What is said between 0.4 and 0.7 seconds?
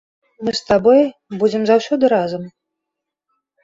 Мы з